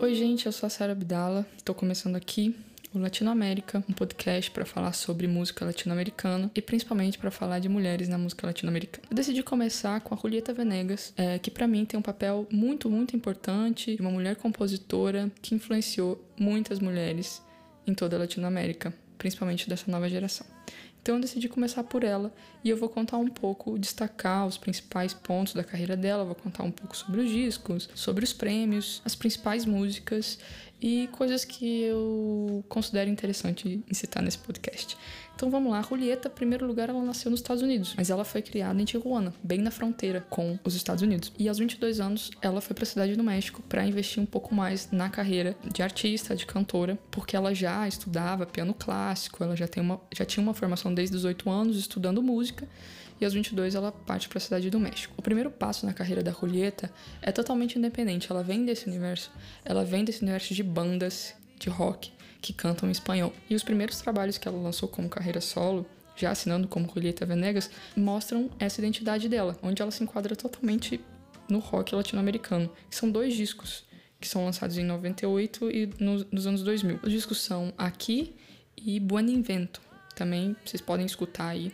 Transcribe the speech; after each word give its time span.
Oi, 0.00 0.14
gente, 0.14 0.46
eu 0.46 0.52
sou 0.52 0.66
a 0.66 0.70
Sara 0.70 0.92
Abdala. 0.92 1.46
Estou 1.58 1.74
começando 1.74 2.16
aqui 2.16 2.56
o 2.94 2.98
Latinoamérica, 2.98 3.84
um 3.86 3.92
podcast 3.92 4.50
para 4.50 4.64
falar 4.64 4.94
sobre 4.94 5.26
música 5.26 5.62
latino-americana 5.62 6.50
e 6.54 6.62
principalmente 6.62 7.18
para 7.18 7.30
falar 7.30 7.58
de 7.58 7.68
mulheres 7.68 8.08
na 8.08 8.16
música 8.16 8.46
latino-americana. 8.46 9.08
Eu 9.10 9.16
decidi 9.16 9.42
começar 9.42 10.00
com 10.00 10.14
a 10.14 10.18
Julieta 10.18 10.54
Venegas, 10.54 11.12
é, 11.18 11.38
que 11.38 11.50
para 11.50 11.68
mim 11.68 11.84
tem 11.84 12.00
um 12.00 12.02
papel 12.02 12.48
muito, 12.50 12.88
muito 12.88 13.14
importante, 13.14 13.94
uma 14.00 14.10
mulher 14.10 14.36
compositora 14.36 15.30
que 15.42 15.54
influenciou 15.54 16.18
muitas 16.40 16.80
mulheres 16.80 17.42
em 17.86 17.92
toda 17.92 18.16
a 18.16 18.20
Latinoamérica, 18.20 18.94
principalmente 19.18 19.68
dessa 19.68 19.90
nova 19.90 20.08
geração. 20.08 20.53
Então 21.04 21.16
eu 21.16 21.20
decidi 21.20 21.50
começar 21.50 21.84
por 21.84 22.02
ela. 22.02 22.32
E 22.64 22.70
eu 22.70 22.78
vou 22.78 22.88
contar 22.88 23.18
um 23.18 23.28
pouco, 23.28 23.78
destacar 23.78 24.46
os 24.46 24.56
principais 24.56 25.12
pontos 25.12 25.52
da 25.52 25.62
carreira 25.62 25.94
dela, 25.94 26.24
vou 26.24 26.34
contar 26.34 26.62
um 26.62 26.70
pouco 26.70 26.96
sobre 26.96 27.20
os 27.20 27.30
discos, 27.30 27.90
sobre 27.94 28.24
os 28.24 28.32
prêmios, 28.32 29.02
as 29.04 29.14
principais 29.14 29.66
músicas 29.66 30.38
e 30.84 31.08
coisas 31.10 31.46
que 31.46 31.84
eu 31.84 32.62
considero 32.68 33.08
interessante 33.08 33.82
em 33.90 33.94
citar 33.94 34.22
nesse 34.22 34.36
podcast. 34.36 34.98
Então 35.34 35.50
vamos 35.50 35.72
lá, 35.72 35.78
a 35.78 35.82
Julieta, 35.82 36.28
em 36.28 36.30
primeiro 36.30 36.66
lugar, 36.66 36.90
ela 36.90 37.02
nasceu 37.02 37.30
nos 37.30 37.40
Estados 37.40 37.62
Unidos, 37.62 37.94
mas 37.96 38.10
ela 38.10 38.22
foi 38.22 38.42
criada 38.42 38.80
em 38.80 38.84
Tijuana, 38.84 39.32
bem 39.42 39.60
na 39.60 39.70
fronteira 39.70 40.20
com 40.28 40.58
os 40.62 40.74
Estados 40.74 41.02
Unidos. 41.02 41.32
E 41.38 41.48
aos 41.48 41.58
22 41.58 42.00
anos, 42.00 42.30
ela 42.42 42.60
foi 42.60 42.74
para 42.74 42.82
a 42.82 42.86
cidade 42.86 43.16
do 43.16 43.24
México 43.24 43.62
para 43.62 43.82
investir 43.86 44.22
um 44.22 44.26
pouco 44.26 44.54
mais 44.54 44.90
na 44.92 45.08
carreira 45.08 45.56
de 45.72 45.82
artista, 45.82 46.36
de 46.36 46.44
cantora, 46.44 46.98
porque 47.10 47.34
ela 47.34 47.54
já 47.54 47.88
estudava 47.88 48.44
piano 48.44 48.74
clássico, 48.74 49.42
ela 49.42 49.56
já, 49.56 49.66
tem 49.66 49.82
uma, 49.82 49.98
já 50.14 50.26
tinha 50.26 50.42
uma 50.42 50.52
formação 50.52 50.92
desde 50.92 51.16
os 51.16 51.24
8 51.24 51.48
anos 51.48 51.78
estudando 51.78 52.22
música 52.22 52.68
e 53.20 53.24
aos 53.24 53.34
22 53.34 53.74
ela 53.74 53.92
parte 53.92 54.28
para 54.28 54.38
a 54.38 54.40
cidade 54.40 54.70
do 54.70 54.80
México. 54.80 55.14
O 55.16 55.22
primeiro 55.22 55.50
passo 55.50 55.86
na 55.86 55.92
carreira 55.92 56.22
da 56.22 56.32
Julieta 56.32 56.90
é 57.22 57.32
totalmente 57.32 57.78
independente, 57.78 58.30
ela 58.30 58.42
vem 58.42 58.64
desse 58.64 58.88
universo, 58.88 59.30
ela 59.64 59.84
vem 59.84 60.04
desse 60.04 60.22
universo 60.22 60.54
de 60.54 60.62
bandas 60.62 61.34
de 61.58 61.68
rock 61.68 62.12
que 62.40 62.52
cantam 62.52 62.88
em 62.88 62.92
espanhol. 62.92 63.32
E 63.48 63.54
os 63.54 63.62
primeiros 63.62 63.98
trabalhos 64.00 64.36
que 64.36 64.46
ela 64.46 64.60
lançou 64.60 64.88
como 64.88 65.08
carreira 65.08 65.40
solo, 65.40 65.86
já 66.14 66.30
assinando 66.30 66.68
como 66.68 66.90
Julieta 66.92 67.24
Venegas, 67.24 67.70
mostram 67.96 68.50
essa 68.58 68.80
identidade 68.80 69.28
dela, 69.28 69.58
onde 69.62 69.80
ela 69.80 69.90
se 69.90 70.02
enquadra 70.02 70.36
totalmente 70.36 71.00
no 71.48 71.58
rock 71.58 71.94
latino-americano. 71.94 72.70
São 72.90 73.10
dois 73.10 73.34
discos 73.34 73.84
que 74.20 74.28
são 74.28 74.44
lançados 74.44 74.78
em 74.78 74.84
98 74.84 75.70
e 75.70 75.90
nos, 75.98 76.26
nos 76.30 76.46
anos 76.46 76.62
2000. 76.62 77.00
Os 77.02 77.12
discos 77.12 77.40
são 77.40 77.72
Aqui 77.76 78.34
e 78.76 79.00
Buen 79.00 79.30
Invento. 79.30 79.80
Também 80.14 80.54
vocês 80.64 80.80
podem 80.80 81.04
escutar 81.04 81.48
aí 81.48 81.72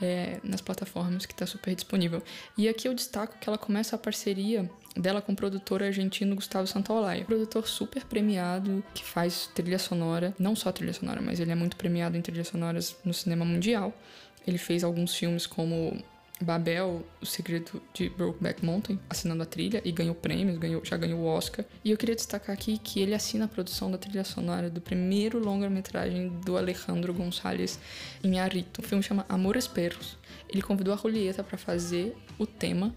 é, 0.00 0.38
nas 0.42 0.60
plataformas 0.60 1.26
que 1.26 1.32
está 1.32 1.46
super 1.46 1.74
disponível. 1.74 2.22
E 2.56 2.68
aqui 2.68 2.88
eu 2.88 2.94
destaco 2.94 3.38
que 3.38 3.48
ela 3.48 3.58
começa 3.58 3.96
a 3.96 3.98
parceria 3.98 4.70
dela 4.96 5.20
com 5.20 5.32
o 5.32 5.36
produtor 5.36 5.82
argentino 5.82 6.34
Gustavo 6.34 6.66
Santaolalla. 6.66 7.24
Produtor 7.24 7.66
super 7.66 8.04
premiado, 8.04 8.82
que 8.94 9.04
faz 9.04 9.48
trilha 9.54 9.78
sonora, 9.78 10.34
não 10.38 10.56
só 10.56 10.72
trilha 10.72 10.92
sonora, 10.92 11.20
mas 11.20 11.40
ele 11.40 11.52
é 11.52 11.54
muito 11.54 11.76
premiado 11.76 12.16
em 12.16 12.22
trilhas 12.22 12.48
sonoras 12.48 12.96
no 13.04 13.12
cinema 13.12 13.44
mundial. 13.44 13.92
Ele 14.46 14.58
fez 14.58 14.84
alguns 14.84 15.14
filmes 15.14 15.46
como 15.46 15.96
Babel, 16.40 17.04
O 17.20 17.26
Segredo 17.26 17.82
de 17.94 18.10
Brokeback 18.10 18.64
Mountain, 18.64 18.98
assinando 19.08 19.42
a 19.42 19.46
trilha 19.46 19.80
e 19.84 19.90
ganhou 19.90 20.14
prêmios, 20.14 20.58
ganhou, 20.58 20.84
já 20.84 20.96
ganhou 20.96 21.20
o 21.20 21.26
Oscar. 21.26 21.64
E 21.84 21.90
eu 21.90 21.96
queria 21.96 22.14
destacar 22.14 22.54
aqui 22.54 22.78
que 22.78 23.00
ele 23.00 23.14
assina 23.14 23.46
a 23.46 23.48
produção 23.48 23.90
da 23.90 23.96
trilha 23.96 24.24
sonora 24.24 24.68
do 24.68 24.80
primeiro 24.80 25.38
longa-metragem 25.38 26.28
do 26.44 26.56
Alejandro 26.56 27.14
Gonçalves 27.14 27.78
Inharrito. 28.22 28.80
O 28.80 28.84
filme 28.84 29.02
chama 29.02 29.24
Amores 29.28 29.66
Perros. 29.66 30.18
Ele 30.48 30.62
convidou 30.62 30.92
a 30.92 30.96
Julieta 30.96 31.42
para 31.42 31.56
fazer 31.56 32.14
o 32.38 32.46
tema 32.46 32.94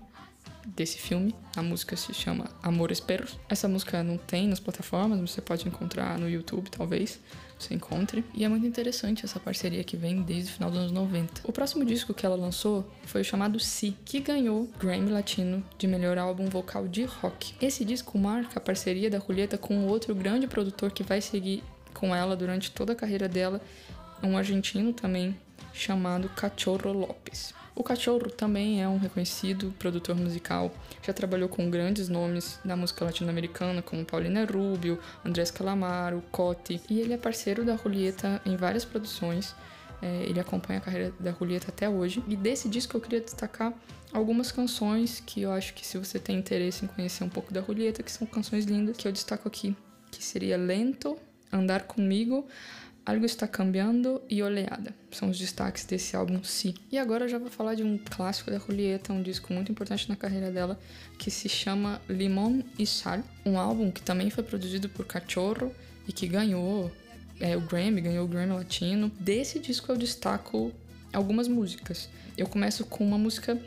desse 0.66 0.98
filme. 0.98 1.36
A 1.56 1.62
música 1.62 1.96
se 1.96 2.14
chama 2.14 2.50
Amores 2.62 3.00
Perros. 3.00 3.38
Essa 3.50 3.68
música 3.68 4.04
não 4.04 4.18
tem 4.18 4.48
nas 4.48 4.60
plataformas, 4.60 5.20
você 5.20 5.42
pode 5.42 5.68
encontrar 5.68 6.18
no 6.18 6.30
YouTube, 6.30 6.70
talvez 6.70 7.20
você 7.58 7.74
encontre. 7.74 8.24
E 8.34 8.44
é 8.44 8.50
muito 8.50 8.66
interessante 8.66 9.26
essa 9.26 9.40
parceria 9.40 9.84
que 9.84 9.98
vem 9.98 10.22
desde 10.22 10.52
o 10.52 10.54
final 10.54 10.70
dos 10.70 10.80
anos 10.80 10.92
90. 10.92 11.42
O 11.44 11.52
próximo 11.52 11.84
disco 11.84 12.14
que 12.14 12.26
ela 12.26 12.36
lançou 12.36 12.90
foi 13.06 13.22
o 13.22 13.26
chamado 13.26 13.60
Si, 13.60 13.96
que 14.06 14.20
ganhou 14.20 14.70
Grammy 14.80 15.12
Latino 15.12 15.64
de 15.78 15.88
melhor 15.88 16.18
álbum 16.18 16.48
vocal 16.48 16.88
de 16.88 17.04
rock. 17.04 17.54
Esse 17.62 17.84
disco 17.84 18.18
marca 18.18 18.60
a 18.60 18.62
parceria 18.62 19.10
da 19.10 19.20
Julieta 19.20 19.58
com 19.58 19.86
outro 19.88 20.16
grande 20.16 20.48
produtor 20.48 20.92
que 20.92 21.04
vai 21.04 21.22
seguir 21.22 21.64
com 21.94 22.16
ela 22.16 22.36
durante 22.36 22.72
toda 22.72 22.94
a 22.94 22.96
carreira 22.96 23.28
dela, 23.28 23.62
um 24.24 24.38
argentino 24.38 24.94
também 24.94 25.36
chamado 25.80 26.30
Cachorro 26.30 26.92
Lopes. 26.92 27.54
O 27.74 27.84
Cachorro 27.84 28.30
também 28.30 28.84
é 28.84 28.88
um 28.90 28.98
reconhecido 28.98 29.74
produtor 29.80 30.14
musical, 30.14 30.70
já 31.02 31.14
trabalhou 31.14 31.48
com 31.48 31.70
grandes 31.70 32.10
nomes 32.10 32.60
da 32.66 32.76
música 32.76 33.06
latino-americana, 33.06 33.82
como 33.82 34.04
Paulina 34.04 34.44
Rubio, 34.44 35.00
Andrés 35.24 35.50
Calamaro, 35.50 36.22
Cote, 36.30 36.82
e 36.90 37.00
ele 37.00 37.14
é 37.14 37.18
parceiro 37.18 37.64
da 37.64 37.78
Julieta 37.78 38.42
em 38.46 38.58
várias 38.58 38.84
produções. 38.84 39.56
É, 40.02 40.24
ele 40.24 40.40
acompanha 40.40 40.80
a 40.80 40.82
carreira 40.82 41.14
da 41.20 41.32
Julieta 41.32 41.68
até 41.70 41.90
hoje. 41.90 42.22
E 42.28 42.36
desse 42.36 42.68
disco 42.68 42.98
eu 42.98 43.02
queria 43.02 43.22
destacar 43.22 43.74
algumas 44.12 44.52
canções 44.52 45.24
que 45.26 45.42
eu 45.42 45.52
acho 45.52 45.74
que 45.74 45.88
se 45.88 45.98
você 45.98 46.20
tem 46.20 46.38
interesse 46.38 46.84
em 46.84 46.88
conhecer 46.88 47.24
um 47.24 47.30
pouco 47.30 47.54
da 47.54 47.62
Julieta, 47.62 48.04
que 48.04 48.12
são 48.12 48.28
canções 48.28 48.66
lindas, 48.66 48.98
que 48.98 49.08
eu 49.08 49.12
destaco 49.12 49.48
aqui, 49.48 49.74
que 50.12 50.24
seria 50.24 50.58
Lento, 50.58 51.18
Andar 51.52 51.84
Comigo, 51.84 52.46
Algo 53.10 53.26
está 53.26 53.48
cambiando 53.48 54.22
e 54.30 54.44
Oleada. 54.44 54.94
São 55.10 55.32
os 55.32 55.40
destaques 55.40 55.84
desse 55.84 56.16
álbum 56.16 56.44
Si. 56.44 56.76
E 56.92 56.98
agora 57.00 57.26
eu 57.26 57.28
já 57.28 57.40
vou 57.40 57.50
falar 57.50 57.74
de 57.74 57.82
um 57.82 57.98
clássico 57.98 58.52
da 58.52 58.60
Julieta, 58.60 59.12
um 59.12 59.24
disco 59.24 59.52
muito 59.52 59.72
importante 59.72 60.08
na 60.08 60.16
carreira 60.16 60.52
dela, 60.52 60.80
que 61.18 61.32
se 61.32 61.50
chama 61.50 62.00
Limón 62.08 62.62
e 62.78 62.86
Sal. 62.86 63.24
Um 63.44 63.58
álbum 63.58 63.90
que 63.90 64.04
também 64.04 64.30
foi 64.30 64.44
produzido 64.44 64.88
por 64.90 65.08
Cachorro 65.08 65.74
e 66.08 66.14
que 66.14 66.28
ganhou 66.28 66.92
é, 67.40 67.58
o 67.58 67.62
Grammy, 67.62 68.00
ganhou 68.00 68.26
o 68.26 68.28
Grammy 68.28 68.54
Latino. 68.54 69.12
Desse 69.20 69.58
disco 69.58 69.92
eu 69.92 69.98
destaco 69.98 70.72
algumas 71.12 71.48
músicas. 71.48 72.10
Eu 72.38 72.46
começo 72.46 72.86
com 72.86 73.04
uma 73.04 73.18
música 73.18 73.60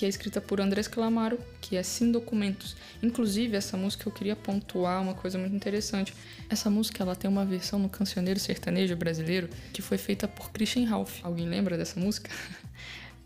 que 0.00 0.06
é 0.06 0.08
escrita 0.08 0.40
por 0.40 0.62
Andrés 0.62 0.88
Calamaro, 0.88 1.38
que 1.60 1.76
é 1.76 1.82
Sem 1.82 2.10
Documentos. 2.10 2.74
Inclusive, 3.02 3.54
essa 3.54 3.76
música 3.76 4.08
eu 4.08 4.12
queria 4.12 4.34
pontuar 4.34 5.02
uma 5.02 5.12
coisa 5.12 5.36
muito 5.36 5.54
interessante. 5.54 6.14
Essa 6.48 6.70
música 6.70 7.02
ela 7.02 7.14
tem 7.14 7.28
uma 7.30 7.44
versão 7.44 7.78
no 7.78 7.90
cancioneiro 7.90 8.40
sertanejo 8.40 8.96
brasileiro 8.96 9.50
que 9.74 9.82
foi 9.82 9.98
feita 9.98 10.26
por 10.26 10.52
Christian 10.52 10.88
Ralph. 10.88 11.22
Alguém 11.22 11.46
lembra 11.46 11.76
dessa 11.76 12.00
música? 12.00 12.30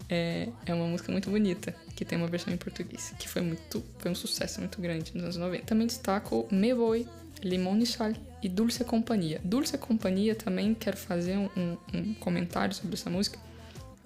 É, 0.07 0.51
é 0.67 0.75
uma 0.75 0.87
música 0.87 1.11
muito 1.11 1.31
bonita, 1.31 1.75
que 1.97 2.05
tem 2.05 2.19
uma 2.19 2.27
versão 2.27 2.53
em 2.53 2.59
português, 2.59 3.15
que 3.19 3.27
foi 3.27 3.41
muito 3.41 3.83
foi 3.99 4.11
um 4.11 4.15
sucesso 4.15 4.61
muito 4.61 4.79
grande 4.79 5.11
nos 5.15 5.23
anos 5.23 5.37
90. 5.39 5.65
Também 5.65 5.87
destaco 5.87 6.47
Me 6.53 6.75
Voy, 6.75 7.09
Limão 7.43 7.79
e 7.79 7.87
Sal 7.87 8.13
e 8.43 8.49
Dulce 8.51 8.85
Companhia. 8.85 9.41
Dulce 9.43 9.79
Companhia 9.79 10.35
também 10.35 10.75
quero 10.75 10.99
fazer 10.99 11.39
um, 11.39 11.79
um 11.95 12.13
comentário 12.21 12.75
sobre 12.75 12.97
essa 12.97 13.09
música 13.09 13.39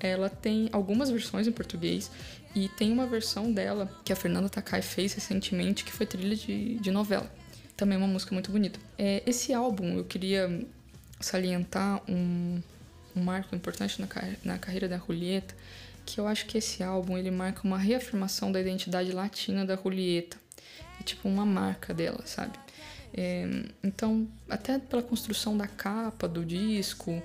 ela 0.01 0.29
tem 0.29 0.69
algumas 0.73 1.11
versões 1.11 1.47
em 1.47 1.53
português 1.53 2.11
e 2.55 2.69
tem 2.69 2.93
uma 2.93 3.07
versão 3.07 3.53
dela 3.53 3.91
que 4.05 4.13
a 4.13 4.17
Fernanda 4.17 4.49
Takai 4.49 4.83
fez 4.83 5.13
recentemente 5.15 5.85
que 5.85 5.93
foi 5.93 6.07
trilha 6.07 6.37
de, 6.37 6.79
de 6.79 6.91
novela. 6.91 7.31
Também 7.77 7.97
é 7.97 7.99
uma 7.99 8.09
música 8.09 8.33
muito 8.35 8.51
bonita. 8.51 8.79
É, 8.97 9.23
esse 9.27 9.53
álbum 9.53 9.97
eu 9.97 10.05
queria 10.05 10.65
salientar 11.21 12.03
um, 12.09 12.61
um 13.15 13.23
marco 13.23 13.55
importante 13.55 14.01
na, 14.01 14.09
na 14.45 14.59
carreira 14.59 14.89
da 14.89 14.99
Julieta, 14.99 15.55
que 16.05 16.19
eu 16.19 16.27
acho 16.27 16.47
que 16.47 16.59
esse 16.59 16.83
álbum 16.83 17.19
ele 17.19 17.31
marca 17.31 17.61
uma 17.65 17.79
reafirmação 17.79 18.51
da 18.51 18.61
identidade 18.61 19.13
latina 19.13 19.65
da 19.65 19.77
Julieta. 19.77 20.37
É 21.01 21.03
tipo 21.03 21.29
uma 21.29 21.47
marca 21.47 21.93
dela, 21.95 22.23
sabe? 22.25 22.59
É, 23.15 23.65
então, 23.83 24.29
até 24.49 24.79
pela 24.79 25.03
construção 25.03 25.57
da 25.57 25.67
capa 25.67 26.29
do 26.29 26.45
disco, 26.45 27.23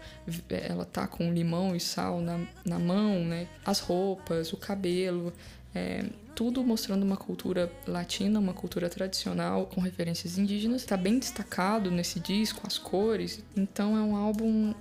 ela 0.49 0.85
tá 0.85 1.07
com 1.07 1.31
limão 1.31 1.75
e 1.75 1.79
sal 1.79 2.21
na, 2.21 2.39
na 2.65 2.79
mão, 2.79 3.23
né? 3.23 3.47
As 3.65 3.79
roupas, 3.79 4.53
o 4.53 4.57
cabelo, 4.57 5.33
é, 5.75 6.05
tudo 6.35 6.63
mostrando 6.63 7.03
uma 7.03 7.17
cultura 7.17 7.71
latina, 7.87 8.39
uma 8.39 8.53
cultura 8.53 8.89
tradicional 8.89 9.65
com 9.67 9.81
referências 9.81 10.37
indígenas. 10.37 10.81
Está 10.81 10.97
bem 10.97 11.19
destacado 11.19 11.91
nesse 11.91 12.19
disco, 12.19 12.61
as 12.65 12.77
cores. 12.77 13.43
Então, 13.55 13.97
é 13.97 14.01
um 14.01 14.15
álbum 14.15 14.73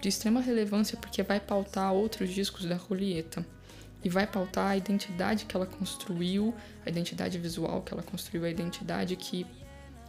de 0.00 0.08
extrema 0.08 0.40
relevância 0.40 0.98
porque 0.98 1.22
vai 1.22 1.40
pautar 1.40 1.92
outros 1.92 2.30
discos 2.30 2.64
da 2.64 2.76
Julieta 2.76 3.44
e 4.04 4.08
vai 4.08 4.26
pautar 4.26 4.70
a 4.70 4.76
identidade 4.76 5.46
que 5.46 5.56
ela 5.56 5.64
construiu, 5.64 6.54
a 6.84 6.90
identidade 6.90 7.38
visual 7.38 7.80
que 7.80 7.92
ela 7.92 8.02
construiu, 8.02 8.44
a 8.44 8.50
identidade 8.50 9.16
que 9.16 9.46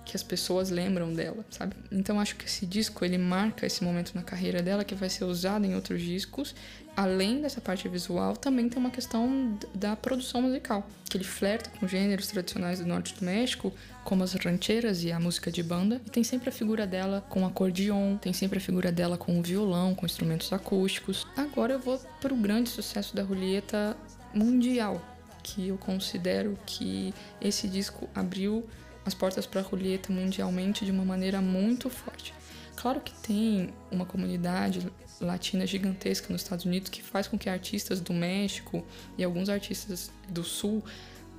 que 0.05 0.15
as 0.15 0.23
pessoas 0.23 0.69
lembram 0.69 1.11
dela, 1.11 1.43
sabe? 1.49 1.75
Então 1.91 2.19
acho 2.19 2.35
que 2.35 2.45
esse 2.45 2.65
disco 2.65 3.03
ele 3.03 3.17
marca 3.17 3.65
esse 3.65 3.83
momento 3.83 4.13
na 4.13 4.21
carreira 4.21 4.61
dela 4.61 4.85
que 4.85 4.93
vai 4.93 5.09
ser 5.09 5.25
usado 5.25 5.65
em 5.65 5.73
outros 5.73 6.01
discos. 6.01 6.53
Além 6.95 7.41
dessa 7.41 7.59
parte 7.59 7.89
visual, 7.89 8.37
também 8.37 8.69
tem 8.69 8.79
uma 8.79 8.91
questão 8.91 9.57
da 9.73 9.97
produção 9.97 10.43
musical, 10.43 10.87
que 11.09 11.17
ele 11.17 11.25
flerta 11.25 11.69
com 11.77 11.85
gêneros 11.85 12.27
tradicionais 12.27 12.79
do 12.79 12.85
norte 12.85 13.13
do 13.15 13.25
México, 13.25 13.73
como 14.05 14.23
as 14.23 14.33
rancheras 14.33 15.03
e 15.03 15.11
a 15.11 15.19
música 15.19 15.51
de 15.51 15.61
banda, 15.61 15.99
e 16.05 16.09
tem 16.09 16.23
sempre 16.23 16.47
a 16.47 16.51
figura 16.53 16.87
dela 16.87 17.25
com 17.27 17.45
acordeon, 17.45 18.15
tem 18.15 18.31
sempre 18.31 18.59
a 18.59 18.61
figura 18.61 18.93
dela 18.93 19.17
com 19.17 19.41
violão, 19.41 19.93
com 19.93 20.05
instrumentos 20.05 20.53
acústicos. 20.53 21.27
Agora 21.35 21.73
eu 21.73 21.79
vou 21.79 21.99
para 22.21 22.33
o 22.33 22.37
grande 22.37 22.69
sucesso 22.69 23.13
da 23.13 23.25
Julieta 23.25 23.97
mundial, 24.33 25.03
que 25.43 25.67
eu 25.67 25.77
considero 25.77 26.57
que 26.65 27.13
esse 27.41 27.67
disco 27.67 28.09
abriu 28.15 28.65
as 29.05 29.13
portas 29.13 29.45
para 29.45 29.61
a 29.61 29.63
Julieta 29.63 30.11
mundialmente 30.11 30.83
de 30.83 30.91
uma 30.91 31.05
maneira 31.05 31.39
muito 31.41 31.89
forte. 31.89 32.33
Claro 32.75 32.99
que 32.99 33.13
tem 33.21 33.69
uma 33.91 34.05
comunidade 34.05 34.85
latina 35.21 35.65
gigantesca 35.65 36.31
nos 36.31 36.41
Estados 36.41 36.65
Unidos 36.65 36.89
que 36.89 37.01
faz 37.01 37.27
com 37.27 37.37
que 37.37 37.49
artistas 37.49 38.01
do 38.01 38.13
México 38.13 38.85
e 39.17 39.23
alguns 39.23 39.47
artistas 39.47 40.11
do 40.27 40.43
Sul 40.43 40.83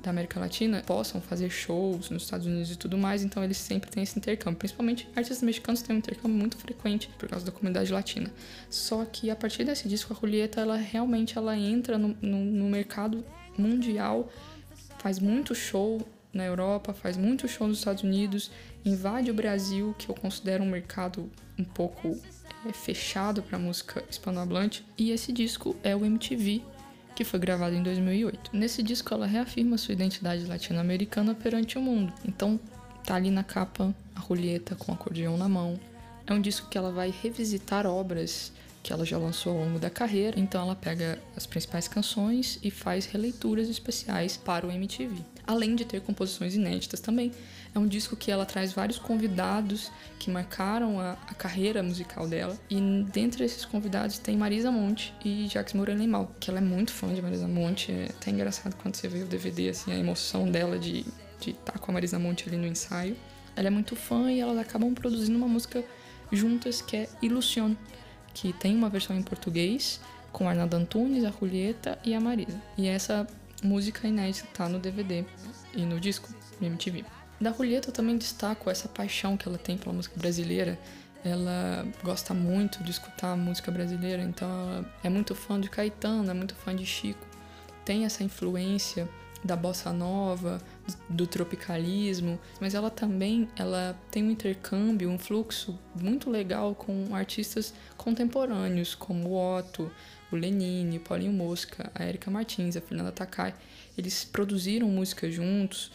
da 0.02 0.10
América 0.10 0.38
Latina 0.38 0.82
possam 0.86 1.20
fazer 1.20 1.50
shows 1.50 2.10
nos 2.10 2.22
Estados 2.22 2.46
Unidos 2.46 2.70
e 2.70 2.76
tudo 2.76 2.96
mais, 2.96 3.24
então 3.24 3.42
eles 3.42 3.56
sempre 3.56 3.90
têm 3.90 4.02
esse 4.02 4.18
intercâmbio. 4.18 4.58
Principalmente 4.58 5.08
artistas 5.16 5.42
mexicanos 5.42 5.82
têm 5.82 5.96
um 5.96 5.98
intercâmbio 5.98 6.38
muito 6.38 6.56
frequente 6.56 7.10
por 7.18 7.28
causa 7.28 7.44
da 7.44 7.52
comunidade 7.52 7.92
latina. 7.92 8.32
Só 8.70 9.04
que 9.04 9.30
a 9.30 9.36
partir 9.36 9.64
desse 9.64 9.88
disco, 9.88 10.14
a 10.14 10.16
Julieta, 10.16 10.60
ela 10.60 10.76
realmente 10.76 11.36
ela 11.36 11.56
entra 11.56 11.98
no, 11.98 12.16
no, 12.22 12.38
no 12.38 12.68
mercado 12.68 13.24
mundial, 13.58 14.30
faz 14.98 15.18
muito 15.18 15.54
show 15.54 16.00
na 16.36 16.44
Europa, 16.44 16.92
faz 16.92 17.16
muito 17.16 17.48
show 17.48 17.66
nos 17.66 17.78
Estados 17.78 18.02
Unidos, 18.02 18.50
invade 18.84 19.30
o 19.30 19.34
Brasil, 19.34 19.94
que 19.98 20.08
eu 20.08 20.14
considero 20.14 20.62
um 20.62 20.70
mercado 20.70 21.30
um 21.58 21.64
pouco 21.64 22.16
é, 22.64 22.72
fechado 22.72 23.42
para 23.42 23.58
música 23.58 24.04
hispanohablante, 24.08 24.84
e 24.96 25.10
esse 25.10 25.32
disco 25.32 25.74
é 25.82 25.96
o 25.96 26.04
MTV, 26.04 26.62
que 27.14 27.24
foi 27.24 27.40
gravado 27.40 27.74
em 27.74 27.82
2008. 27.82 28.50
Nesse 28.52 28.82
disco 28.82 29.12
ela 29.14 29.26
reafirma 29.26 29.78
sua 29.78 29.94
identidade 29.94 30.44
latino-americana 30.44 31.34
perante 31.34 31.78
o 31.78 31.80
mundo. 31.80 32.12
Então 32.26 32.60
tá 33.04 33.14
ali 33.14 33.30
na 33.30 33.42
capa 33.42 33.94
a 34.14 34.20
Julieta 34.20 34.76
com 34.76 34.92
o 34.92 34.94
acordeão 34.94 35.38
na 35.38 35.48
mão. 35.48 35.80
É 36.26 36.34
um 36.34 36.40
disco 36.40 36.68
que 36.68 36.76
ela 36.76 36.92
vai 36.92 37.14
revisitar 37.22 37.86
obras 37.86 38.52
que 38.86 38.92
ela 38.92 39.04
já 39.04 39.18
lançou 39.18 39.52
ao 39.52 39.64
longo 39.64 39.80
da 39.80 39.90
carreira, 39.90 40.38
então 40.38 40.62
ela 40.62 40.76
pega 40.76 41.18
as 41.36 41.44
principais 41.44 41.88
canções 41.88 42.56
e 42.62 42.70
faz 42.70 43.04
releituras 43.04 43.68
especiais 43.68 44.36
para 44.36 44.64
o 44.64 44.70
MTV. 44.70 45.16
Além 45.44 45.74
de 45.74 45.84
ter 45.84 46.00
composições 46.00 46.54
inéditas 46.54 47.00
também. 47.00 47.32
É 47.74 47.78
um 47.80 47.86
disco 47.86 48.14
que 48.14 48.30
ela 48.30 48.46
traz 48.46 48.72
vários 48.72 48.96
convidados 48.96 49.90
que 50.20 50.30
marcaram 50.30 51.00
a, 51.00 51.12
a 51.26 51.34
carreira 51.34 51.82
musical 51.82 52.28
dela. 52.28 52.56
E 52.70 52.80
dentre 53.12 53.44
esses 53.44 53.64
convidados 53.64 54.18
tem 54.18 54.36
Marisa 54.36 54.70
Monte 54.70 55.12
e 55.24 55.48
Jacques 55.48 55.74
Morelenmal, 55.74 56.32
que 56.38 56.48
ela 56.48 56.60
é 56.60 56.62
muito 56.62 56.92
fã 56.92 57.12
de 57.12 57.20
Marisa 57.20 57.48
Monte. 57.48 57.90
É 57.90 58.06
até 58.08 58.30
engraçado 58.30 58.76
quando 58.76 58.94
você 58.94 59.08
vê 59.08 59.24
o 59.24 59.26
DVD, 59.26 59.70
assim, 59.70 59.92
a 59.92 59.96
emoção 59.98 60.48
dela 60.48 60.78
de 60.78 61.00
estar 61.00 61.40
de 61.40 61.52
tá 61.54 61.72
com 61.72 61.90
a 61.90 61.94
Marisa 61.94 62.20
Monte 62.20 62.48
ali 62.48 62.56
no 62.56 62.68
ensaio. 62.68 63.16
Ela 63.56 63.66
é 63.66 63.70
muito 63.70 63.96
fã 63.96 64.30
e 64.30 64.38
elas 64.38 64.56
acabam 64.58 64.94
produzindo 64.94 65.36
uma 65.36 65.48
música 65.48 65.84
juntas 66.30 66.80
que 66.80 66.96
é 66.96 67.08
Ilusion, 67.20 67.74
que 68.36 68.52
tem 68.52 68.76
uma 68.76 68.90
versão 68.90 69.16
em 69.16 69.22
português 69.22 69.98
com 70.30 70.46
Arnaldo 70.46 70.76
Antunes, 70.76 71.24
a 71.24 71.30
Julieta 71.30 71.98
e 72.04 72.14
a 72.14 72.20
Marisa. 72.20 72.60
E 72.76 72.86
essa 72.86 73.26
música 73.62 74.06
inédita 74.06 74.46
tá 74.52 74.68
no 74.68 74.78
DVD 74.78 75.24
e 75.74 75.86
no 75.86 75.98
disco 75.98 76.28
do 76.60 76.66
MTV. 76.66 77.02
Da 77.40 77.50
Julieta 77.50 77.88
eu 77.88 77.94
também 77.94 78.18
destaco 78.18 78.68
essa 78.68 78.88
paixão 78.88 79.38
que 79.38 79.48
ela 79.48 79.56
tem 79.56 79.78
pela 79.78 79.94
música 79.94 80.20
brasileira. 80.20 80.78
Ela 81.24 81.88
gosta 82.04 82.34
muito 82.34 82.84
de 82.84 82.90
escutar 82.90 83.34
música 83.38 83.72
brasileira, 83.72 84.22
então 84.22 84.48
ela 84.48 84.94
é 85.02 85.08
muito 85.08 85.34
fã 85.34 85.58
de 85.58 85.70
Caetano, 85.70 86.30
é 86.30 86.34
muito 86.34 86.54
fã 86.54 86.76
de 86.76 86.84
Chico. 86.84 87.26
Tem 87.86 88.04
essa 88.04 88.22
influência 88.22 89.08
da 89.46 89.56
bossa 89.56 89.92
nova, 89.92 90.60
do 91.08 91.26
tropicalismo, 91.26 92.38
mas 92.60 92.74
ela 92.74 92.90
também 92.90 93.48
ela 93.56 93.98
tem 94.10 94.24
um 94.24 94.30
intercâmbio, 94.30 95.08
um 95.08 95.18
fluxo 95.18 95.78
muito 96.00 96.28
legal 96.28 96.74
com 96.74 97.14
artistas 97.14 97.72
contemporâneos 97.96 98.94
como 98.94 99.30
o 99.30 99.58
Otto, 99.58 99.90
o 100.30 100.36
Lenine, 100.36 100.98
Paulinho 100.98 101.32
Mosca, 101.32 101.90
a 101.94 102.04
Erika 102.04 102.30
Martins, 102.30 102.76
a 102.76 102.80
Fernanda 102.80 103.12
Takai. 103.12 103.54
Eles 103.96 104.24
produziram 104.24 104.88
música 104.88 105.30
juntos. 105.30 105.92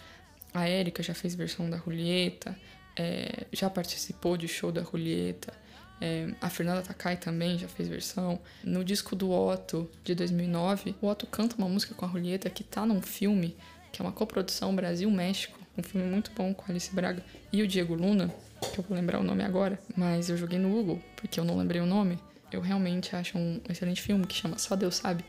A 0.53 0.69
Erika 0.69 1.03
já 1.03 1.13
fez 1.13 1.35
versão 1.35 1.69
da 1.69 1.77
Julieta, 1.77 2.57
é, 2.97 3.45
já 3.53 3.69
participou 3.69 4.35
de 4.35 4.47
show 4.47 4.71
da 4.71 4.83
Julieta. 4.83 5.53
É, 6.01 6.33
a 6.41 6.49
Fernanda 6.49 6.81
Takai 6.81 7.15
também 7.15 7.59
já 7.59 7.67
fez 7.67 7.87
versão. 7.87 8.39
No 8.63 8.83
disco 8.83 9.15
do 9.15 9.29
Otto, 9.31 9.87
de 10.03 10.15
2009, 10.15 10.95
o 10.99 11.07
Otto 11.07 11.27
canta 11.27 11.55
uma 11.55 11.69
música 11.69 11.93
com 11.93 12.03
a 12.05 12.09
Julieta 12.09 12.49
que 12.49 12.63
tá 12.63 12.83
num 12.87 13.01
filme, 13.01 13.55
que 13.91 14.01
é 14.01 14.03
uma 14.03 14.11
coprodução 14.11 14.75
Brasil-México. 14.75 15.59
Um 15.77 15.83
filme 15.83 16.07
muito 16.07 16.31
bom 16.35 16.53
com 16.53 16.63
a 16.63 16.69
Alice 16.69 16.93
Braga 16.93 17.23
e 17.53 17.61
o 17.61 17.67
Diego 17.67 17.93
Luna, 17.93 18.33
que 18.73 18.79
eu 18.79 18.83
vou 18.83 18.97
lembrar 18.97 19.19
o 19.19 19.23
nome 19.23 19.43
agora, 19.43 19.79
mas 19.95 20.27
eu 20.29 20.35
joguei 20.35 20.57
no 20.57 20.69
Google, 20.69 21.01
porque 21.15 21.39
eu 21.39 21.45
não 21.45 21.57
lembrei 21.57 21.79
o 21.79 21.85
nome. 21.85 22.17
Eu 22.51 22.61
realmente 22.61 23.15
acho 23.15 23.37
um 23.37 23.61
excelente 23.69 24.01
filme 24.01 24.25
que 24.25 24.35
chama 24.35 24.57
Só 24.57 24.75
Deus 24.75 24.95
Sabe. 24.95 25.23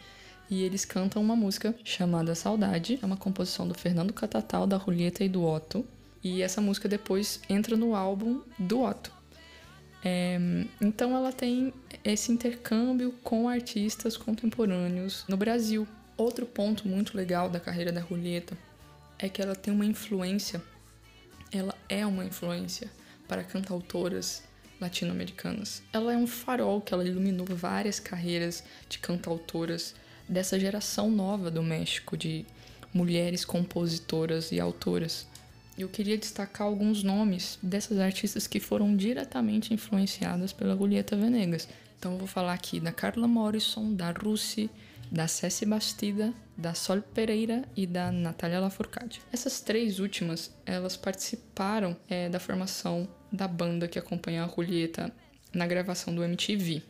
E 0.51 0.63
eles 0.65 0.85
cantam 0.85 1.23
uma 1.23 1.37
música 1.37 1.75
chamada 1.85 2.35
Saudade, 2.35 2.99
é 3.01 3.07
uma 3.07 3.17
composição 3.17 3.69
do 3.69 3.75
Fernando 3.75 4.13
Catatal, 4.13 4.67
da 4.67 4.79
Julieta 4.79 5.23
e 5.23 5.29
do 5.29 5.45
Otto. 5.45 5.87
E 6.25 6.43
essa 6.43 6.61
música 6.61 6.89
depois 6.89 7.41
entra 7.49 7.77
no 7.77 7.95
álbum 7.95 8.41
do 8.59 8.83
Otto. 8.83 9.22
É, 10.05 10.37
então 10.81 11.17
ela 11.17 11.33
tem 11.33 11.73
esse 12.05 12.33
intercâmbio 12.33 13.13
com 13.23 13.49
artistas 13.49 14.17
contemporâneos 14.17 15.25
no 15.29 15.37
Brasil. 15.37 15.87
Outro 16.17 16.45
ponto 16.45 16.87
muito 16.89 17.17
legal 17.17 17.49
da 17.49 17.61
carreira 17.61 17.93
da 17.93 18.01
Julieta 18.01 18.57
é 19.19 19.29
que 19.29 19.41
ela 19.41 19.55
tem 19.55 19.73
uma 19.73 19.87
influência, 19.87 20.63
ela 21.53 21.75
é 21.89 22.05
uma 22.05 22.25
influência 22.25 22.91
para 23.29 23.45
cantautoras 23.45 24.43
latino-americanas. 24.81 25.83
Ela 25.93 26.13
é 26.13 26.17
um 26.17 26.27
farol 26.27 26.81
que 26.81 26.93
ela 26.93 27.07
iluminou 27.07 27.47
várias 27.47 28.01
carreiras 28.01 28.65
de 28.89 28.99
cantautoras 28.99 29.95
dessa 30.29 30.59
geração 30.59 31.11
nova 31.11 31.51
do 31.51 31.63
México 31.63 32.17
de 32.17 32.45
mulheres 32.93 33.45
compositoras 33.45 34.51
e 34.51 34.61
autoras 34.61 35.27
eu 35.77 35.89
queria 35.89 36.19
destacar 36.19 36.67
alguns 36.67 37.03
nomes 37.03 37.59
dessas 37.63 37.99
artistas 37.99 38.47
que 38.47 38.61
foram 38.61 38.95
diretamente 38.97 39.73
influenciadas 39.73 40.53
pela 40.53 40.77
Julieta 40.77 41.17
Venegas. 41.17 41.69
Então 41.99 42.13
eu 42.13 42.19
vou 42.19 42.27
falar 42.27 42.53
aqui 42.53 42.81
da 42.81 42.93
Carla 42.93 43.27
Morrison, 43.27 43.95
da 43.95 44.11
Russi, 44.11 44.69
da 45.11 45.29
Ceci 45.29 45.65
Bastida, 45.67 46.33
da 46.57 46.75
Sol 46.75 47.01
Pereira 47.01 47.65
e 47.77 47.87
da 47.87 48.11
Natália 48.11 48.61
Lafourcade. 48.61 49.21
Essas 49.33 49.61
três 49.61 49.99
últimas, 49.99 50.55
elas 50.65 50.97
participaram 50.97 51.97
é, 52.09 52.29
da 52.29 52.41
formação 52.41 53.09
da 53.31 53.47
banda 53.47 53.89
que 53.89 53.99
acompanha 53.99 54.45
a 54.45 54.49
Julieta 54.49 55.13
na 55.53 55.67
gravação 55.67 56.15
do 56.15 56.25
MTV. 56.25 56.83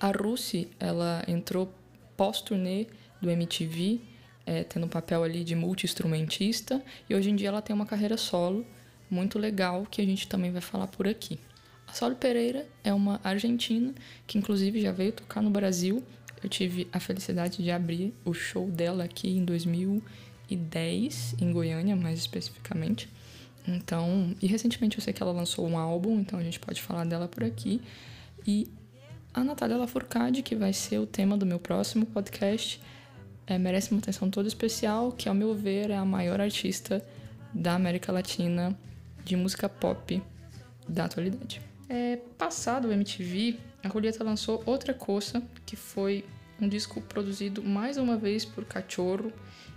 A 0.00 0.10
Russi, 0.10 0.68
ela 0.78 1.22
entrou 1.28 1.72
pós-turnê 2.16 2.86
do 3.20 3.30
MTV 3.30 4.00
é, 4.46 4.62
tendo 4.62 4.86
um 4.86 4.88
papel 4.88 5.22
ali 5.24 5.44
de 5.44 5.54
multi-instrumentista, 5.54 6.82
e 7.10 7.14
hoje 7.14 7.28
em 7.30 7.36
dia 7.36 7.48
ela 7.48 7.60
tem 7.60 7.74
uma 7.74 7.84
carreira 7.84 8.16
solo 8.16 8.64
muito 9.10 9.38
legal 9.38 9.86
que 9.90 10.00
a 10.00 10.04
gente 10.04 10.26
também 10.28 10.50
vai 10.50 10.62
falar 10.62 10.86
por 10.86 11.06
aqui. 11.06 11.38
A 11.86 11.92
Sol 11.92 12.14
Pereira 12.14 12.66
é 12.82 12.92
uma 12.92 13.20
argentina 13.22 13.94
que 14.26 14.38
inclusive 14.38 14.80
já 14.80 14.92
veio 14.92 15.12
tocar 15.12 15.42
no 15.42 15.50
Brasil. 15.50 16.02
Eu 16.42 16.48
tive 16.48 16.88
a 16.92 16.98
felicidade 17.00 17.62
de 17.62 17.70
abrir 17.70 18.12
o 18.24 18.34
show 18.34 18.68
dela 18.68 19.04
aqui 19.04 19.28
em 19.28 19.44
2010 19.44 21.36
em 21.40 21.52
Goiânia, 21.52 21.94
mais 21.94 22.18
especificamente. 22.18 23.08
Então, 23.66 24.34
e 24.40 24.46
recentemente 24.46 24.98
eu 24.98 25.02
sei 25.02 25.12
que 25.12 25.22
ela 25.22 25.32
lançou 25.32 25.66
um 25.66 25.76
álbum, 25.78 26.20
então 26.20 26.38
a 26.38 26.42
gente 26.42 26.60
pode 26.60 26.80
falar 26.80 27.04
dela 27.04 27.26
por 27.26 27.42
aqui. 27.42 27.80
E 28.46 28.68
a 29.34 29.42
Natália 29.42 29.76
Lafourcade, 29.76 30.42
que 30.42 30.54
vai 30.54 30.72
ser 30.72 30.98
o 30.98 31.06
tema 31.06 31.36
do 31.36 31.44
meu 31.44 31.58
próximo 31.58 32.06
podcast, 32.06 32.80
é, 33.46 33.58
merece 33.58 33.92
uma 33.92 34.00
atenção 34.00 34.28
toda 34.28 34.48
especial, 34.48 35.12
que 35.12 35.28
ao 35.28 35.34
meu 35.34 35.54
ver 35.54 35.90
é 35.90 35.96
a 35.96 36.04
maior 36.04 36.40
artista 36.40 37.04
da 37.52 37.74
América 37.74 38.10
Latina 38.10 38.76
de 39.24 39.36
música 39.36 39.68
pop 39.68 40.22
da 40.88 41.04
atualidade. 41.04 41.60
É, 41.88 42.16
passado 42.36 42.88
o 42.88 42.92
MTV, 42.92 43.58
a 43.82 43.88
Julieta 43.88 44.24
lançou 44.24 44.62
outra 44.66 44.92
coisa, 44.92 45.42
que 45.64 45.76
foi 45.76 46.24
um 46.60 46.68
disco 46.68 47.00
produzido 47.00 47.62
mais 47.62 47.96
uma 47.96 48.16
vez 48.16 48.44
por 48.44 48.64
Cachorro. 48.64 49.32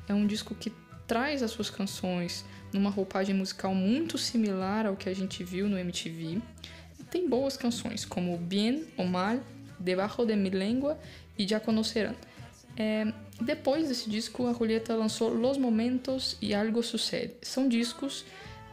É 0.07 0.13
um 0.13 0.25
disco 0.25 0.55
que 0.55 0.71
traz 1.05 1.43
as 1.43 1.51
suas 1.51 1.69
canções 1.69 2.45
numa 2.73 2.89
roupagem 2.89 3.35
musical 3.35 3.73
muito 3.73 4.17
similar 4.17 4.85
ao 4.85 4.95
que 4.95 5.09
a 5.09 5.13
gente 5.13 5.43
viu 5.43 5.67
no 5.67 5.77
MTV. 5.77 6.41
Tem 7.09 7.27
boas 7.27 7.57
canções, 7.57 8.05
como 8.05 8.37
Bien 8.37 8.83
o 8.97 9.03
Mal, 9.05 9.39
Debajo 9.79 10.25
de 10.25 10.35
mi 10.35 10.49
Lengua 10.49 10.99
e 11.37 11.47
Já 11.47 11.59
Conocerán. 11.59 12.13
É, 12.79 13.11
depois 13.41 13.89
desse 13.89 14.09
disco, 14.09 14.47
a 14.47 14.53
Julieta 14.53 14.95
lançou 14.95 15.33
Los 15.33 15.57
Momentos 15.57 16.37
e 16.41 16.55
Algo 16.55 16.81
Sucede. 16.81 17.33
São 17.41 17.67
discos 17.67 18.23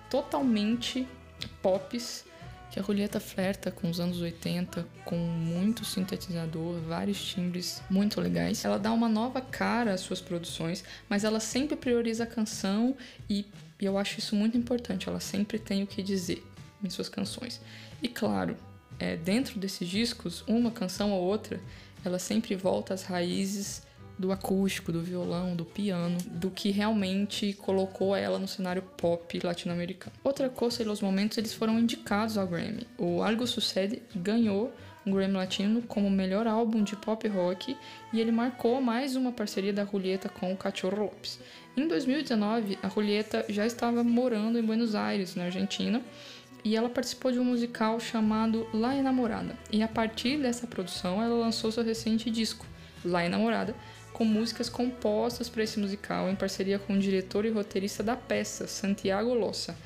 totalmente 0.08 1.08
pops 1.60 2.24
que 2.70 2.78
a 2.78 2.82
Julieta 2.84 3.18
flerta 3.18 3.72
com 3.72 3.90
os 3.90 3.98
anos 3.98 4.20
80, 4.20 4.86
com 5.04 5.16
muito 5.16 5.84
sintetizador, 5.84 6.78
vários 6.82 7.20
timbres 7.24 7.82
muito 7.90 8.20
legais. 8.20 8.64
Ela 8.64 8.78
dá 8.78 8.92
uma 8.92 9.08
nova 9.08 9.40
cara 9.40 9.94
às 9.94 10.02
suas 10.02 10.20
produções, 10.20 10.84
mas 11.08 11.24
ela 11.24 11.40
sempre 11.40 11.74
prioriza 11.74 12.22
a 12.22 12.26
canção 12.26 12.96
e, 13.28 13.44
e 13.80 13.84
eu 13.84 13.98
acho 13.98 14.20
isso 14.20 14.36
muito 14.36 14.56
importante. 14.56 15.08
Ela 15.08 15.20
sempre 15.20 15.58
tem 15.58 15.82
o 15.82 15.86
que 15.86 16.00
dizer 16.00 16.46
em 16.84 16.88
suas 16.90 17.08
canções. 17.08 17.60
E 18.00 18.08
claro, 18.08 18.56
é, 19.00 19.16
dentro 19.16 19.58
desses 19.58 19.88
discos, 19.88 20.44
uma 20.46 20.70
canção 20.70 21.10
ou 21.10 21.24
outra, 21.24 21.60
ela 22.04 22.20
sempre 22.20 22.54
volta 22.54 22.94
às 22.94 23.02
raízes 23.02 23.85
do 24.18 24.32
acústico, 24.32 24.92
do 24.92 25.02
violão, 25.02 25.54
do 25.54 25.64
piano, 25.64 26.16
do 26.26 26.50
que 26.50 26.70
realmente 26.70 27.52
colocou 27.52 28.16
ela 28.16 28.38
no 28.38 28.48
cenário 28.48 28.82
pop 28.82 29.38
latino-americano. 29.42 30.16
Outra 30.24 30.48
coisa, 30.48 30.82
e 30.82 30.88
os 30.88 31.00
momentos 31.00 31.36
eles 31.36 31.52
foram 31.52 31.78
indicados 31.78 32.38
ao 32.38 32.46
Grammy. 32.46 32.86
O 32.96 33.22
Algo 33.22 33.46
Sucede 33.46 34.02
ganhou 34.14 34.72
um 35.06 35.12
Grammy 35.12 35.34
Latino 35.34 35.82
como 35.82 36.10
melhor 36.10 36.46
álbum 36.46 36.82
de 36.82 36.96
pop 36.96 37.28
rock 37.28 37.76
e 38.12 38.20
ele 38.20 38.32
marcou 38.32 38.80
mais 38.80 39.14
uma 39.14 39.30
parceria 39.30 39.72
da 39.72 39.84
Julieta 39.84 40.28
com 40.28 40.52
o 40.52 40.56
Cachorro 40.56 41.04
Lopes. 41.04 41.38
Em 41.76 41.86
2019, 41.86 42.78
a 42.82 42.88
Julieta 42.88 43.44
já 43.48 43.66
estava 43.66 44.02
morando 44.02 44.58
em 44.58 44.62
Buenos 44.62 44.94
Aires, 44.94 45.36
na 45.36 45.44
Argentina, 45.44 46.02
e 46.64 46.74
ela 46.74 46.88
participou 46.88 47.30
de 47.30 47.38
um 47.38 47.44
musical 47.44 48.00
chamado 48.00 48.66
La 48.72 48.96
Enamorada. 48.96 49.56
E 49.70 49.82
a 49.82 49.88
partir 49.88 50.38
dessa 50.38 50.66
produção, 50.66 51.22
ela 51.22 51.34
lançou 51.34 51.70
seu 51.70 51.84
recente 51.84 52.28
disco, 52.28 52.66
La 53.04 53.24
Enamorada, 53.24 53.76
com 54.16 54.24
músicas 54.24 54.70
compostas 54.70 55.46
para 55.46 55.62
esse 55.62 55.78
musical 55.78 56.30
em 56.30 56.34
parceria 56.34 56.78
com 56.78 56.94
o 56.94 56.98
diretor 56.98 57.44
e 57.44 57.50
roteirista 57.50 58.02
da 58.02 58.16
peça, 58.16 58.66
Santiago 58.66 59.34
Lossa. 59.34 59.76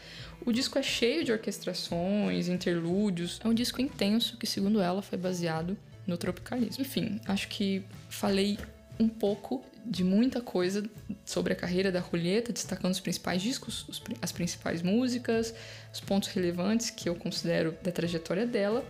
O 0.46 0.52
disco 0.52 0.78
é 0.78 0.84
cheio 0.84 1.24
de 1.24 1.32
orquestrações, 1.32 2.46
interlúdios, 2.46 3.40
é 3.44 3.48
um 3.48 3.52
disco 3.52 3.80
intenso 3.80 4.36
que, 4.36 4.46
segundo 4.46 4.80
ela, 4.80 5.02
foi 5.02 5.18
baseado 5.18 5.76
no 6.06 6.16
tropicalismo. 6.16 6.80
Enfim, 6.80 7.20
acho 7.26 7.48
que 7.48 7.82
falei 8.08 8.56
um 9.00 9.08
pouco 9.08 9.64
de 9.84 10.04
muita 10.04 10.40
coisa 10.40 10.88
sobre 11.24 11.52
a 11.52 11.56
carreira 11.56 11.90
da 11.90 12.00
Julieta, 12.00 12.52
destacando 12.52 12.92
os 12.92 13.00
principais 13.00 13.42
discos, 13.42 13.84
as 14.22 14.30
principais 14.30 14.80
músicas, 14.80 15.52
os 15.92 15.98
pontos 15.98 16.28
relevantes 16.28 16.88
que 16.88 17.08
eu 17.08 17.16
considero 17.16 17.76
da 17.82 17.90
trajetória 17.90 18.46
dela. 18.46 18.86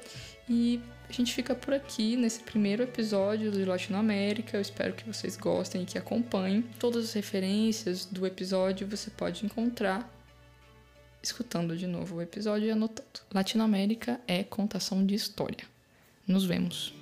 E 0.47 0.81
a 1.11 1.13
gente 1.13 1.35
fica 1.35 1.55
por 1.55 1.75
aqui 1.75 2.17
nesse 2.17 2.41
primeiro 2.41 2.85
episódio 2.85 3.51
do 3.51 3.65
Latinoamérica. 3.65 4.57
Eu 4.57 4.61
espero 4.61 4.95
que 4.95 5.05
vocês 5.05 5.37
gostem 5.37 5.83
e 5.83 5.85
que 5.85 5.99
acompanhem. 5.99 6.63
Todas 6.79 7.05
as 7.07 7.13
referências 7.13 8.05
do 8.05 8.25
episódio 8.25 8.87
você 8.87 9.11
pode 9.11 9.45
encontrar 9.45 10.09
escutando 11.23 11.77
de 11.77 11.87
novo 11.87 12.17
o 12.17 12.23
episódio 12.23 12.69
e 12.69 12.71
anotando. 12.71 13.21
Latinoamérica 13.35 14.21
é 14.27 14.45
contação 14.45 15.05
de 15.05 15.15
história. 15.15 15.67
Nos 16.27 16.45
vemos. 16.45 17.00